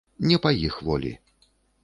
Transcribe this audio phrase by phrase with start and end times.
[0.31, 1.13] Не па іх волі.